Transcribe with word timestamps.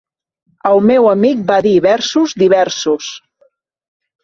El 0.69 0.81
meu 0.91 1.09
amic 1.11 1.43
va 1.51 1.59
dir 1.67 1.75
versos 1.87 2.35
diversos. 2.45 3.13